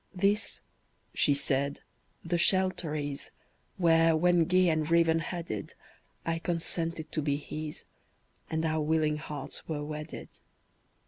[0.15, 0.61] "This,"
[1.13, 1.81] she said,
[2.25, 3.29] "the shelter is,
[3.77, 5.75] Where, when gay and raven headed,
[6.25, 7.83] I consented to be his,
[8.49, 10.29] And our willing hearts were wedded.